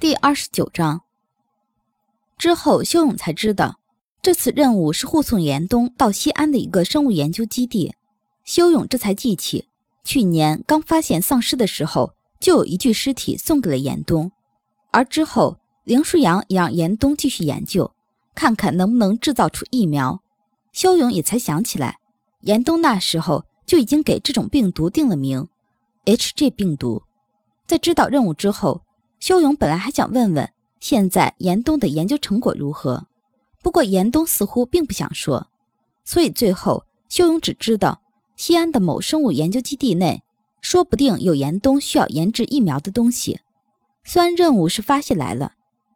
[0.00, 1.02] 第二十九章
[2.36, 3.80] 之后，修勇才知道，
[4.22, 7.92] 这次任务是护送严冬到西安的一个生物研究基地。
[8.44, 9.66] 修勇这才记起，
[10.04, 14.30] 去年刚发现丧尸的时候，就有一具尸体送给了严冬。
[14.92, 17.92] 而之后，林舒扬也让严冬继续研究，
[18.36, 20.22] 看看能不能制造出疫苗。
[20.70, 21.98] 修勇也才想起来，
[22.42, 25.48] 严冬那时候就已经给这种病毒定了名
[26.04, 27.02] ，HG 病毒。
[27.66, 28.82] 在知道任务之后。
[29.20, 30.48] 修勇本来还想问问
[30.80, 33.06] 现在严冬的研究成果如何，
[33.62, 35.48] 不过严冬似乎并不想说，
[36.04, 38.00] 所以最后修勇只知道
[38.36, 40.22] 西安的某生物研究基地内，
[40.60, 43.40] 说不定有严冬需要研制疫苗的东西。
[44.04, 45.52] 虽然任务是发下来了，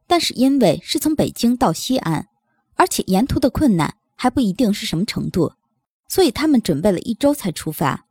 [0.07, 2.27] 但是因为是从北京到西安，
[2.75, 5.53] 而且沿途的困难还不一定是什么程度，
[6.09, 8.05] 所以他们准备了一周才出发。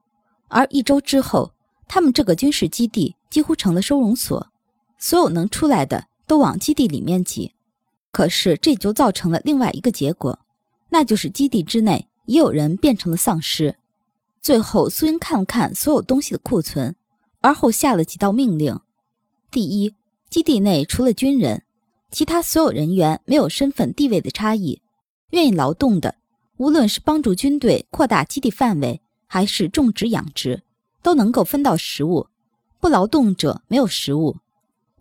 [0.48, 1.52] 而一周之后，
[1.88, 4.48] 他们这个军事基地几乎成了收容所。
[5.02, 7.54] 所有能出来的都往基地里面挤，
[8.12, 10.40] 可是这就造成了另外一个结果，
[10.90, 13.76] 那就是基地之内也有人变成了丧尸。
[14.42, 16.96] 最后，苏英看了看所有东西的库存，
[17.42, 18.80] 而后下了几道命令：
[19.50, 19.96] 第一，
[20.30, 21.64] 基地内除了军人，
[22.12, 24.82] 其他所有人员没有身份地位的差异，
[25.32, 26.16] 愿意劳动的，
[26.58, 30.62] 无论是帮助军队扩大基地范围，还是种植养殖，
[31.02, 32.28] 都能够分到食物；
[32.80, 34.38] 不劳动者没有食物。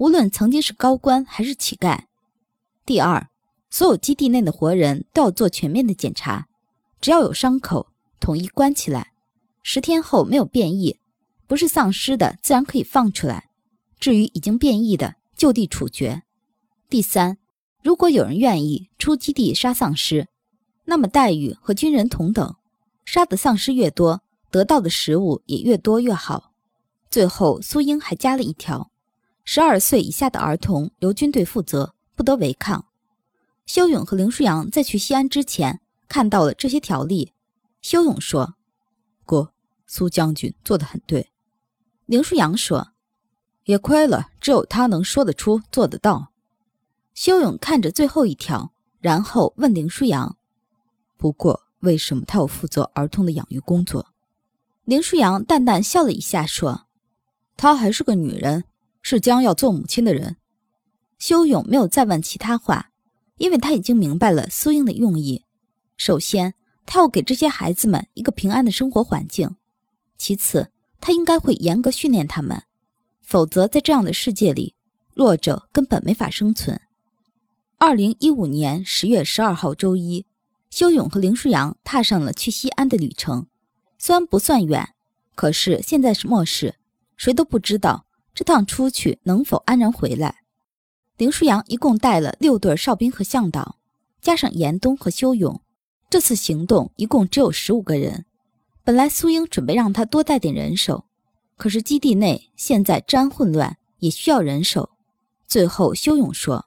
[0.00, 2.04] 无论曾经是高官还是乞丐。
[2.86, 3.28] 第二，
[3.68, 6.48] 所有基地内的活人都要做全面的检查，
[7.02, 9.12] 只要有伤口，统一关起来。
[9.62, 10.98] 十天后没有变异，
[11.46, 13.50] 不是丧尸的自然可以放出来；
[13.98, 16.22] 至于已经变异的，就地处决。
[16.88, 17.36] 第三，
[17.82, 20.28] 如果有人愿意出基地杀丧尸，
[20.86, 22.56] 那么待遇和军人同等，
[23.04, 26.54] 杀的丧尸越多，得到的食物也越多越好。
[27.10, 28.89] 最后，苏英还加了一条。
[29.52, 32.86] 十二岁以下的儿童由军队负责，不得违抗。
[33.66, 37.32] 修勇和林舒扬在去西安之前看到了这些条例。
[37.82, 38.54] 修勇说
[39.26, 39.52] ：“哥，
[39.88, 41.32] 苏将军做得很对。”
[42.06, 42.92] 林舒扬说
[43.66, 46.30] ：“也亏了，只有他能说得出、做得到。”
[47.12, 50.36] 修勇看着最后一条，然后问林舒扬
[51.18, 54.12] ：“不过，为什么他要负责儿童的养育工作？”
[54.86, 56.86] 林舒扬淡淡笑了一下，说
[57.58, 58.62] ：“她还是个女人。”
[59.02, 60.36] 是将要做母亲的人，
[61.18, 62.90] 修勇没有再问其他话，
[63.38, 65.44] 因为他已经明白了苏英的用意。
[65.96, 66.54] 首先，
[66.86, 69.56] 他要给这些孩子们一个平安的生活环境；
[70.16, 72.62] 其次，他应该会严格训练他们，
[73.20, 74.74] 否则在这样的世界里，
[75.14, 76.80] 弱者根本没法生存。
[77.78, 80.26] 二零一五年十月十二号周一，
[80.70, 83.46] 修勇和林舒扬踏上了去西安的旅程。
[83.98, 84.94] 虽然不算远，
[85.34, 86.76] 可是现在是末世，
[87.16, 88.06] 谁都不知道。
[88.34, 90.36] 这趟出去能否安然回来？
[91.16, 93.76] 林舒扬一共带了六对哨兵和向导，
[94.22, 95.60] 加上严冬和修勇，
[96.08, 98.24] 这次行动一共只有十五个人。
[98.82, 101.04] 本来苏英准备让他多带点人手，
[101.56, 104.90] 可是基地内现在治安混乱，也需要人手。
[105.46, 106.66] 最后修勇说：“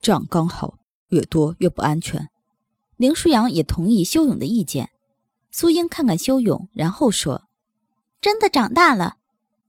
[0.00, 2.30] 这样刚好，越多越不安全。”
[2.96, 4.90] 林舒扬也同意修勇的意见。
[5.50, 7.48] 苏英看看修勇，然后说
[8.22, 9.16] ：“真的长大了。”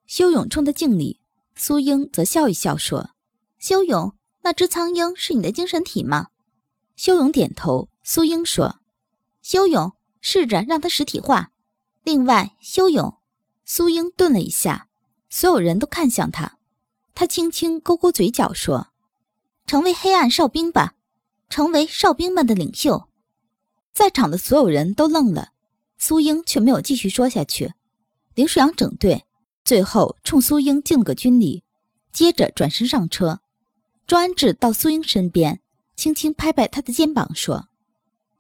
[0.08, 1.20] 修勇冲他敬礼。
[1.56, 3.12] 苏英则笑一笑说
[3.60, 6.28] ：“修勇，那只苍鹰是你的精神体吗？”
[6.96, 7.90] 修勇点头。
[8.04, 8.80] 苏英说
[9.42, 11.52] ：“修勇，试着让它实体化。
[12.04, 13.18] 另外，修勇。”
[13.66, 14.90] 苏英顿了一下，
[15.30, 16.58] 所有人都看向他。
[17.16, 18.90] 他轻轻勾勾嘴角说
[19.66, 20.96] ：“成为黑暗哨兵吧，
[21.48, 23.08] 成为哨兵们的领袖。”
[23.94, 25.54] 在场的所有人都愣了，
[25.98, 27.74] 苏英却没有继续说下去。
[28.34, 29.26] 林舒扬整队。
[29.66, 31.64] 最后，冲苏英敬了个军礼，
[32.12, 33.40] 接着转身上车。
[34.06, 35.62] 庄安志到苏英身边，
[35.96, 37.70] 轻轻拍拍她的肩膀，说：“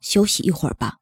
[0.01, 0.99] 休息一会儿吧。”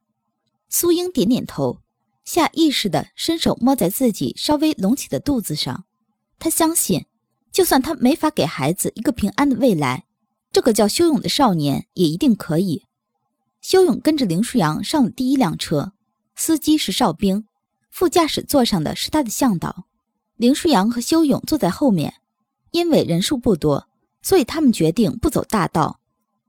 [0.70, 1.80] 苏英点点头，
[2.24, 5.84] 下意识地伸手摸在自己稍微隆起的肚子上。
[6.38, 7.06] 她相信，
[7.50, 10.04] 就算他没法给孩子一个平安的未来，
[10.52, 12.86] 这个叫修勇的少年也一定可以。
[13.60, 15.92] 修勇跟着林舒扬上了第一辆车，
[16.36, 17.46] 司机是哨兵，
[17.90, 19.86] 副驾驶座上的是他的向导。
[20.42, 22.14] 林舒扬和修勇坐在后面，
[22.72, 23.86] 因为人数不多，
[24.22, 26.00] 所以他们决定不走大道。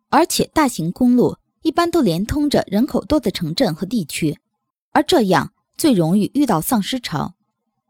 [0.10, 4.40] 而且大型公路一般都连通着人口多的城镇和地区，
[4.94, 7.36] 而这样最容易遇到丧尸潮。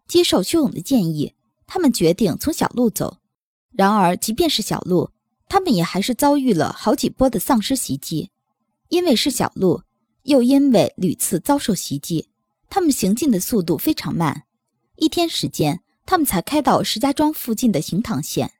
[0.05, 1.35] 接受修勇的建议，
[1.65, 3.19] 他们决定从小路走。
[3.71, 5.09] 然而，即便是小路，
[5.47, 8.29] 他们也还是遭遇了好几波的丧尸袭击。
[8.89, 9.83] 因为是小路，
[10.23, 12.27] 又因为屡次遭受袭击，
[12.67, 14.43] 他们行进的速度非常慢。
[14.97, 15.79] 一天时间。
[16.05, 18.51] 他们才开到石家庄附近的行唐县，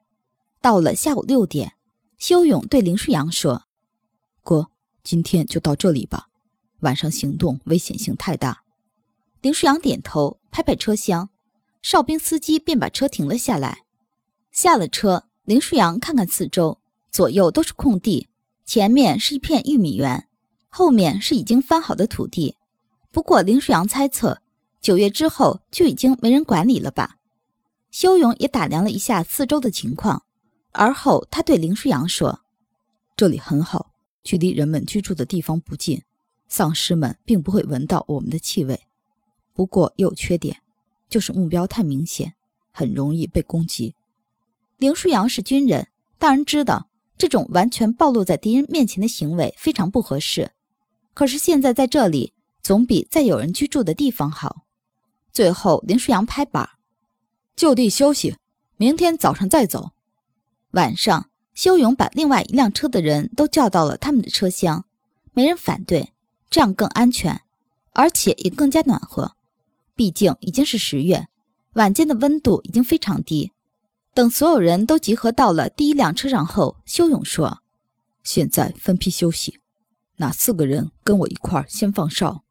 [0.62, 1.74] 到了下午六点，
[2.18, 3.63] 修勇对林舒扬说
[4.44, 4.69] ：“哥，
[5.04, 6.30] 今天就到这里吧，
[6.80, 8.63] 晚上行动危险性太大。”
[9.42, 11.30] 林舒扬点头，拍拍车厢，
[11.81, 13.80] 哨兵司机便把车停了下来。
[14.51, 16.80] 下了车，林舒扬看看四周，
[17.12, 18.30] 左右都是空地，
[18.66, 20.28] 前面是一片玉米园，
[20.69, 22.56] 后面是已经翻好的土地。
[23.12, 24.42] 不过林舒扬猜测，
[24.80, 27.18] 九月之后就已经没人管理了吧？
[27.94, 30.24] 修勇也打量了一下四周的情况，
[30.72, 32.42] 而后他对林舒扬说
[33.16, 33.92] ：“这里很好，
[34.24, 36.01] 距离人们居住的地方不近，
[36.48, 38.81] 丧尸们并不会闻到我们的气味。”
[39.54, 40.57] 不过也有缺点，
[41.07, 42.34] 就是目标太明显，
[42.72, 43.94] 很容易被攻击。
[44.78, 45.88] 林舒扬是军人，
[46.18, 50.50] 当然知道这种完全暴露在敌人面前的行为非常不合适。
[51.13, 54.66] 可是现在在这里，总比在有人居住的地方好。
[55.31, 56.68] 最后，林舒扬拍板，
[57.55, 58.35] 就地休息，
[58.77, 59.91] 明天早上再走。
[60.71, 64.85] 晚上，修勇把另外一辆车的人都叫到了他们的车厢，
[65.33, 66.13] 没人反对，
[66.50, 67.41] 这样更安全，
[67.94, 69.35] 而且也更加暖和。
[69.95, 71.27] 毕竟已经是十月，
[71.73, 73.51] 晚间的温度已经非常低。
[74.15, 77.61] 等所有人都集合到了第一辆车上后，修勇说
[78.23, 79.59] ：“现在分批休息，
[80.17, 82.44] 哪四个人跟我一块儿先放哨？”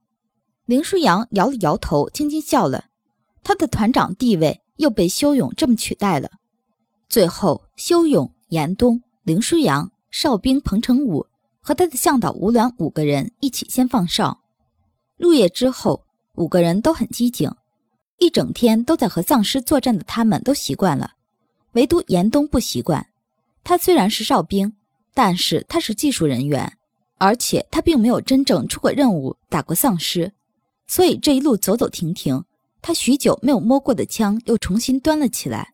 [0.64, 2.86] 林舒扬摇了摇头，轻轻笑了。
[3.42, 6.30] 他的团长地位又被修勇这么取代了。
[7.08, 11.26] 最后，修勇、严冬、林舒扬、哨兵彭成武
[11.62, 14.42] 和他的向导吴良五个人一起先放哨。
[15.16, 16.04] 入夜之后。
[16.36, 17.54] 五个人都很机警，
[18.16, 21.12] 一整天都在和丧尸作战的他们都习惯了，
[21.72, 23.06] 唯独严冬不习惯。
[23.62, 24.72] 他虽然是哨兵，
[25.12, 26.78] 但是他是技术人员，
[27.18, 30.32] 而且他并没有真正出过任务打过丧尸，
[30.86, 32.42] 所以这一路走走停停，
[32.82, 35.72] 他许久没有摸过的枪又重新端了起来。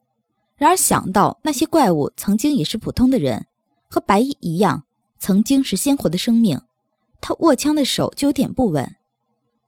[0.57, 3.47] 然而想到那些怪物曾经也是普通的人，
[3.89, 4.85] 和白衣一样，
[5.19, 6.61] 曾经是鲜活的生命，
[7.21, 8.97] 他握枪的手就有点不稳。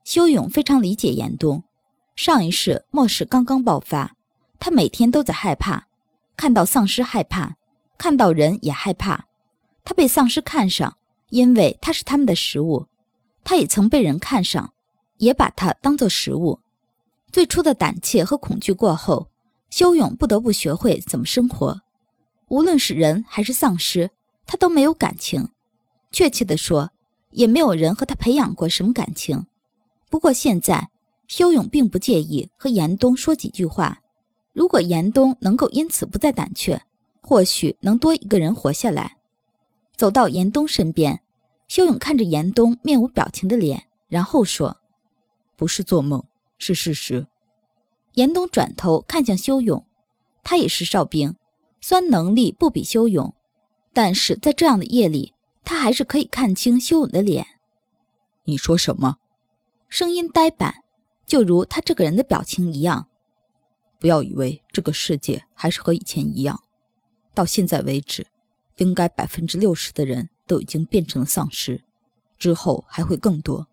[0.05, 1.63] 修勇非常理解严冬，
[2.17, 4.17] 上一世末世刚刚爆发，
[4.59, 5.87] 他每天都在害怕，
[6.37, 7.57] 看到丧尸害怕，
[7.97, 9.27] 看到人也害怕。
[9.85, 10.97] 他被丧尸看上，
[11.31, 12.87] 因为他是他们的食物；
[13.45, 14.73] 他也曾被人看上，
[15.19, 16.59] 也把他当做食物。
[17.33, 19.29] 最初的胆怯和恐惧过后，
[19.71, 21.81] 修勇不得不学会怎么生活。
[22.49, 24.11] 无论是人还是丧尸，
[24.47, 25.49] 他都没有感情，
[26.11, 26.91] 确切的说，
[27.31, 29.47] 也没有人和他培养过什么感情。
[30.09, 30.91] 不过现在，
[31.29, 34.01] 修勇并不介意和严冬说几句话。
[34.53, 36.83] 如果严冬能够因此不再胆怯，
[37.21, 39.19] 或许能多一个人活下来。
[39.95, 41.21] 走到严冬身边，
[41.69, 44.79] 修勇看着严冬面无表情的脸，然后说
[45.57, 46.25] ：“不是做梦，
[46.61, 47.27] 是事实。”
[48.15, 49.85] 严冬转头看向修勇，
[50.45, 51.35] 他也是哨兵，
[51.81, 53.35] 虽然能力不比修勇，
[53.93, 55.35] 但是在这样的夜里，
[55.65, 57.47] 他还是可以看清修勇的脸。
[58.45, 59.19] 你说什么？
[59.89, 60.85] 声音呆板，
[61.27, 63.09] 就如他这个人的表情一样。
[63.99, 66.63] 不要以为这个世界还是和以前一样，
[67.35, 68.27] 到现在为止，
[68.79, 71.85] 应该百分之六十的人都已经变成了丧尸，
[72.39, 73.69] 之后还会更多。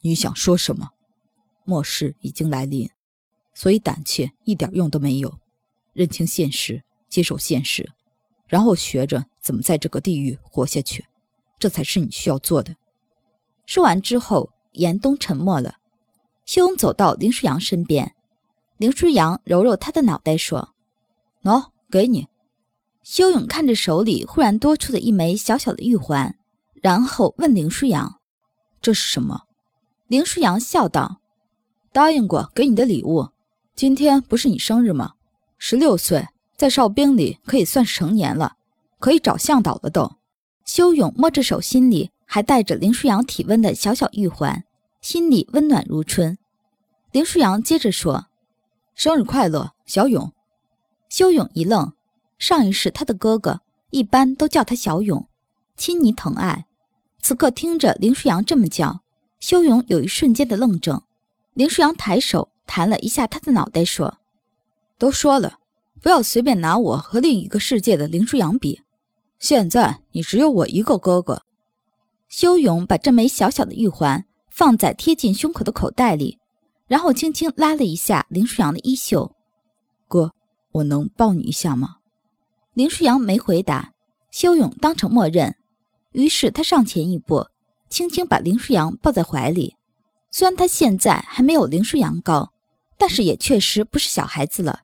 [0.00, 0.90] 你想说什么？
[1.64, 2.88] 末世已经来临，
[3.54, 5.38] 所以胆怯一点用都没有。
[5.92, 7.92] 认清现实，接受现实，
[8.46, 11.04] 然后学着怎么在这个地狱活下去，
[11.58, 12.74] 这才是你需要做的。
[13.66, 14.50] 说完之后。
[14.74, 15.76] 严冬沉默了，
[16.46, 18.14] 修勇走到林舒扬身边，
[18.78, 20.72] 林舒扬揉揉他的脑袋说
[21.44, 22.26] ：“喏，给你。”
[23.04, 26.38] 修勇看着手里忽然多出的一枚小小的玉环，
[26.82, 28.18] 然后问林舒扬
[28.80, 29.42] ：“这是什么？”
[30.08, 31.20] 林舒扬笑道
[31.92, 33.28] ：“答应过给你的礼物。
[33.74, 35.12] 今天不是你生日吗？
[35.58, 38.56] 十六岁，在哨兵里可以算是成年了，
[38.98, 40.16] 可以找向导了都。”
[40.64, 42.10] 修勇摸着手心里。
[42.24, 44.64] 还带着林舒扬体温的小小玉环，
[45.02, 46.38] 心里温暖如春。
[47.10, 48.28] 林舒扬接着说
[48.96, 50.32] ：“生日快乐，小勇。”
[51.10, 51.92] 修勇一愣，
[52.38, 55.28] 上一世他的哥哥一般都叫他小勇，
[55.76, 56.64] 亲昵疼爱。
[57.20, 59.02] 此刻听着林舒扬这么叫，
[59.38, 61.02] 修勇有一瞬间的愣怔。
[61.54, 64.18] 林舒扬抬手弹了一下他的脑袋，说
[64.98, 65.58] ：“都说了，
[66.00, 68.80] 不要随便拿我和另一个世界的林舒扬比。
[69.38, 71.42] 现在你只有我一个哥哥。”
[72.28, 76.38] 修勇把这枚小小的玉环放在贴近胸口的口袋里，
[76.86, 79.30] 然后轻轻拉了一下林舒扬的衣袖。
[80.08, 80.32] 哥，
[80.72, 81.96] 我能抱你一下吗？
[82.72, 83.92] 林舒扬没回答，
[84.30, 85.54] 修勇当成默认。
[86.12, 87.46] 于是他上前一步，
[87.90, 89.76] 轻轻把林舒扬抱在怀里。
[90.34, 92.52] 虽然他现在还没有林舒扬高，
[92.96, 94.80] 但是也确实不是小孩子了。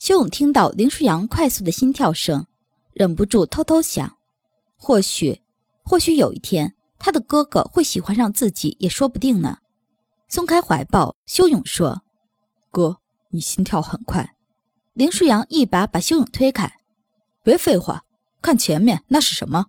[0.00, 2.44] 修勇听到林舒扬快速的心跳声，
[2.92, 4.18] 忍不住偷偷想：
[4.76, 5.40] 或许，
[5.84, 9.58] 或许有一天，他的哥哥会喜欢上自己，也说不定呢。
[10.28, 12.02] 松开怀抱，修勇说
[12.72, 12.98] ：“哥，
[13.30, 14.34] 你心跳很快。”
[14.94, 16.80] 林舒扬一把把修勇推开
[17.44, 18.02] ：“别废话，
[18.42, 19.66] 看前面那是什么？”